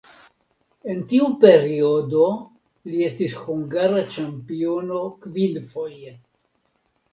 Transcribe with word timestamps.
En 0.93 1.03
tiu 1.11 1.27
periodo 1.43 2.29
li 2.91 3.05
estis 3.09 3.37
hungara 3.43 4.01
ĉampiono 4.17 5.05
kvinfoje. 5.29 6.19